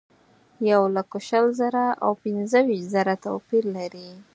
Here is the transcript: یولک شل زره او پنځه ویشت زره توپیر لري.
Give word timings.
یولک 0.71 1.11
شل 1.27 1.45
زره 1.59 1.85
او 2.03 2.11
پنځه 2.23 2.59
ویشت 2.67 2.87
زره 2.93 3.13
توپیر 3.23 3.63
لري. 3.75 4.09